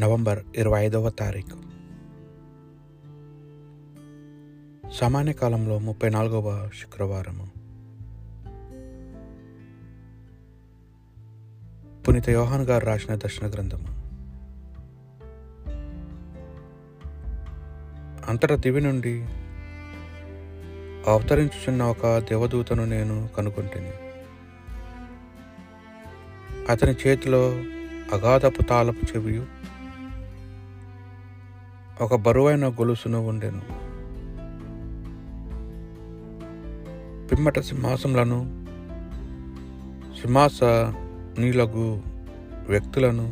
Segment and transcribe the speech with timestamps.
[0.00, 1.56] November ఇరవై ఐదవ తారీఖు.
[4.92, 7.48] సామాన్య కాలంలో ముప్పై నాలుగవ శుక్రవారము.
[12.02, 13.86] పునీత యోహాన్ గారు రాసిన దర్శన గ్రంథము.
[18.30, 19.26] అంతట దివి నుండి
[21.10, 23.92] అవతరించుచున్న ఒక దేవదూతను నేను కనుగొంటిని.
[26.72, 27.50] అతని చేతిలో
[28.12, 29.59] అగాధపు తాళపు చెవియు
[32.00, 33.62] ఒక బరువైన గొలుసును ఉండెను.
[37.28, 38.38] పిమ్మట సింహాసములను
[40.20, 40.60] సింహాస
[41.38, 42.02] నీలగు
[42.68, 43.26] వ్యక్తులను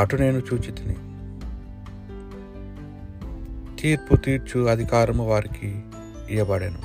[0.00, 0.96] అటు నేను చూచి తిని
[3.80, 5.82] తీర్పు తీర్చు అధికారము వారికి
[6.30, 6.80] ఇవ్వబడెను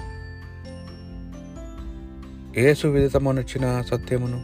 [2.60, 4.40] ఏసు విదితమనొచ్చిన సత్యమును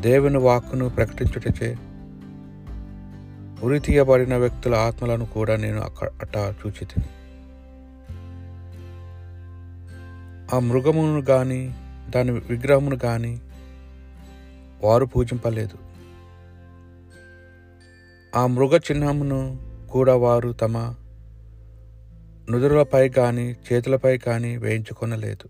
[0.00, 1.76] దేవుని వాక్కును ప్రకటించుటచే
[3.62, 7.02] ఉరి తీయబడిన వ్యక్తుల ఆత్మలను కూడా నేను అక్క అట్ట చూచి
[10.54, 11.74] ఆ మృగమును కానీ
[12.10, 13.40] దాని విగ్రహమును కానీ
[14.84, 15.78] వారు పూజింపలేదు.
[18.36, 19.58] ఆ మృగ చిహ్నమును
[19.90, 20.94] కూడా వారు తమ
[22.50, 25.48] నుదురులపై కానీ చేతులపై కానీ వేయించుకొనలేదు.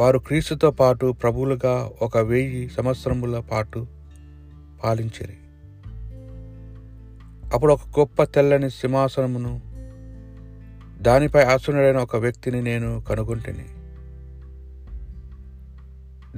[0.00, 3.86] వారు క్రీస్తుతో పాటు ప్రభువులుగా ఒక వెయ్యి సంవత్సరముల పాటు
[4.84, 5.36] పాలించిరి.
[7.52, 9.60] అప్పుడు ఒక గొప్ప తెల్లని సింహాసనమును
[11.02, 13.66] దానిపై ఆసునుడైన ఒక వ్యక్తిని నేను కనుగొంటిని.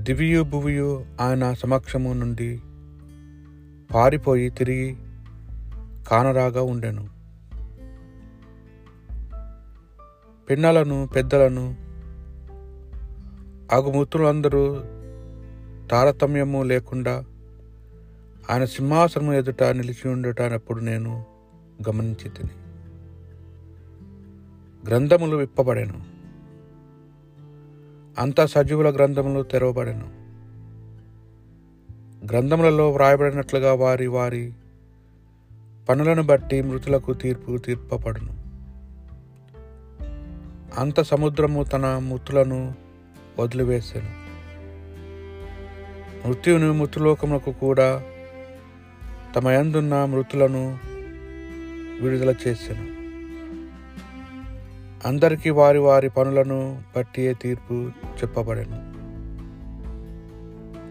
[0.03, 2.61] దివియు భువియు ఆయన సమక్షము నుండి
[3.95, 4.97] పారిపోయి తిరిగి
[6.09, 7.09] కానరాగా ఉండెను.
[10.51, 11.77] పిన్నలను పెద్దలను
[13.73, 14.75] ఆగుమూతులందరూ
[15.91, 17.25] తారతమ్యము లేకుండా
[18.53, 21.25] ఆయన సింహాసనం ఎదుట నిలిచి ఉండటానప్పుడు నేను
[21.89, 22.51] గమనించి తిని
[24.87, 26.03] గ్రంథములు విప్పబడెను.
[28.19, 30.07] అంత సజీవుల గ్రంథములు తెరవబడెను.
[32.27, 34.53] గ్రంథములలో వ్రాయబడినట్లుగా వారి వారి
[35.89, 38.33] పనులను బట్టి మృతులకు తీర్పు తీర్పబడును.
[40.81, 42.75] అంత సముద్రము తన మృతులను
[43.39, 44.23] వదిలివేశాను
[46.29, 48.03] మృత్యుని మృతులోకములకు కూడా
[49.37, 50.79] తమ యందున్న మృతులను
[52.01, 52.93] విడుదల చేశాను
[55.09, 58.93] అందరికీ వారి వారి పనులను బట్టి తీర్పు చెప్పబడెను.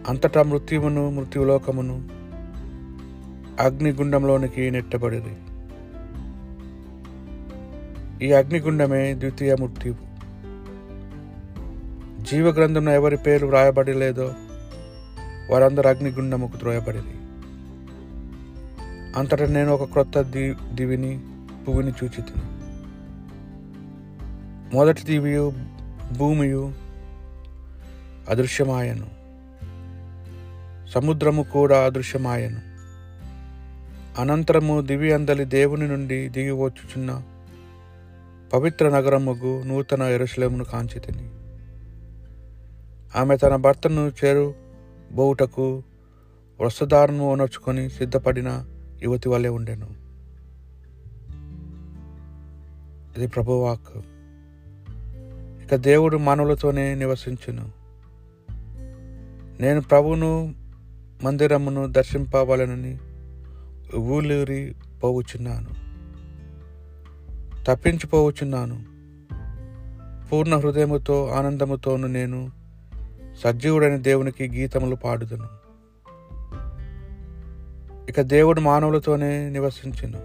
[0.09, 2.09] అంతటా మృత్యువును మృత్యులోకమును
[3.59, 5.35] అగ్నిగుండంలోనికి నెట్టబడిరి.
[8.25, 10.11] ఈ అగ్నిగుండమే ద్వితీయ మృత్యువు.
[12.23, 14.33] జీవగ్రంథంలో ఎవరి పేరు వ్రాయబడలేదో
[15.49, 17.20] వారందరూ అగ్నిగుండముకు త్రోయబడిరి.
[19.15, 21.19] అంతటా నేను ఒక క్రొత్త దీ దివిని
[21.67, 22.61] పువ్వుని చూచితిను.
[24.75, 25.53] మొదటి దివియు
[26.17, 26.73] భూమియు
[28.29, 29.07] అదృశ్యమాయను.
[30.89, 32.59] సముద్రము కూడా అదృశ్యమాయను.
[34.21, 37.21] అనంతరము దివి అందలి దేవుని నుండి దిగి వచ్చుచున్న
[38.53, 41.29] పవిత్ర నగరముగు నూతన ఎరుసలేమును కాంచితిని.
[43.19, 44.53] ఆమె తన భర్తను చేరు
[45.11, 45.83] బోవుటకు
[46.61, 48.65] వస్త్రధారను ఓనర్చుకొని సిద్ధపడిన
[49.03, 49.87] యువతి వల్లే ఉండెను.
[53.17, 53.97] ఇది ప్రభువాక్
[55.63, 57.71] ఇక దేవుడు మానవులతోనే నివసించును.
[59.61, 60.55] నేను ప్రభువును
[61.23, 62.97] మందిరమును దర్శింపవలనని
[63.97, 65.81] ఊలూరి పోవుచున్నాను.
[67.67, 68.91] తప్పించిపోవచ్చున్నాను
[70.27, 72.51] పూర్ణ హృదయముతో ఆనందముతోను నేను
[73.43, 75.60] సజీవుడైన దేవునికి గీతములు పాడుదును.
[78.11, 80.19] ఇక దేవుడు మానవులతోనే నివసించును.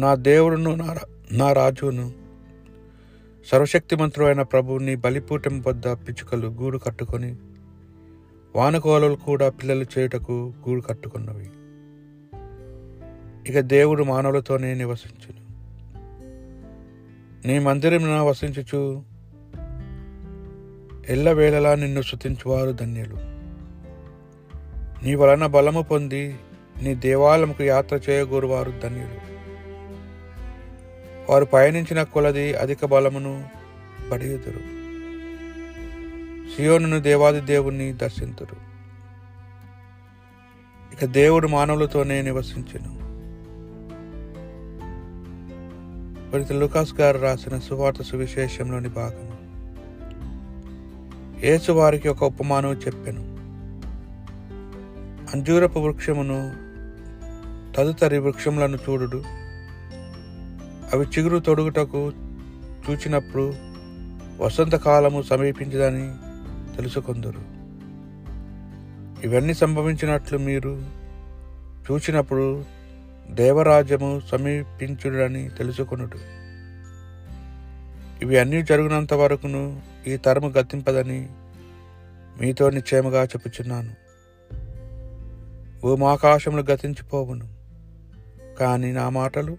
[0.00, 0.96] నా దేవుడును నా
[1.32, 2.12] నా రాజును
[3.46, 7.36] సర్వశక్తిమంతుడు అయిన ప్రభువుని బలిపూటం వద్ద పిచ్చుకలు గూడు కట్టుకొని
[8.56, 11.50] వానకోలలు కూడా పిల్లలు చేయుటకు గూడు కట్టుకున్నవి.
[13.50, 15.40] ఇక దేవుడు మానవులతోనే నివసించును.
[17.48, 19.02] నీ మందిరం వసించుచు
[21.08, 23.35] ఎల్లవేళలా నిన్ను శుతించువారు ధన్యులు.
[25.02, 26.36] నీ వలన బలము పొంది
[26.82, 29.36] నీ దేవాలయముకు యాత్ర చేయగోరువారు ధన్యులు.
[31.32, 33.48] వారు పయనించిన కొలది అధిక బలమును
[34.12, 34.76] పడియుదురు
[36.56, 38.56] సియోను దేవాది దేవుణ్ణి దర్శింతురు.
[40.92, 43.06] ఇక దేవుడు మానవులతోనే నివసించను.
[46.32, 49.36] పరిత లుకాస్ గారు రాసిన సువార్త సువిశేషంలోని భాగం
[51.44, 53.35] యేసు వారికి ఒక ఉపమానం చెప్పాను.
[55.36, 56.56] అంజూరపు వృక్షమును
[57.76, 59.22] తదుతరి వృక్షములను చూడుడు.
[60.92, 62.12] అవి చిగురు తొడుగుటకు
[62.84, 63.54] చూచినప్పుడు
[64.42, 66.14] వసంతకాలము సమీపించదని
[66.76, 67.38] తెలుసుకొందరు.
[69.26, 70.82] ఇవన్నీ సంభవించినట్లు మీరు
[71.90, 72.64] చూచినప్పుడు
[73.30, 76.16] దేవరాజ్యము సమీపించుడని తెలుసుకొనుడు.
[78.24, 81.28] ఇవి అన్నీ జరుగునంత వరకును ఈ తరము గతింపదని
[82.40, 84.05] మీతో నిశ్చయముగా చెప్పుచున్నాను.
[85.82, 87.54] భూమాకాశములు గతించిపోవును.
[88.58, 89.56] కానీ నా మాటలు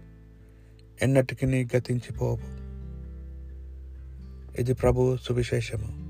[1.02, 2.58] ఎన్నటికి గతించిపోవు.
[4.62, 6.07] ఇది ప్రభు సువిశేషము.